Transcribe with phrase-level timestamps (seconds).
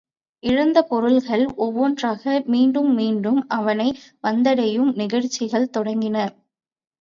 [0.43, 3.87] இழந்த பொருள்கள் ஒவ்வொன்றாக மீண்டும் மீண்டும் அவனை
[4.23, 6.17] வந்தடையும் நிகழ்ச்சிகள் தொடங்கின.